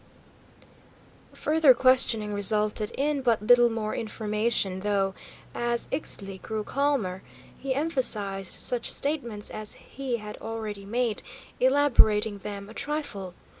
Further 1.33 1.75
questioning 1.75 2.33
resulted 2.33 2.89
in 2.97 3.21
but 3.21 3.39
little 3.45 3.69
more 3.69 3.93
information, 3.93 4.79
though, 4.79 5.13
as 5.53 5.85
Ixtli 5.91 6.41
grew 6.41 6.63
calmer, 6.63 7.21
he 7.59 7.75
emphasised 7.75 8.51
such 8.51 8.89
statements 8.91 9.51
as 9.51 9.73
he 9.75 10.17
had 10.17 10.37
already 10.37 10.85
made, 10.85 11.21
elaborating 11.59 12.39
them 12.39 12.67
a 12.67 12.73
trifle. 12.73 13.35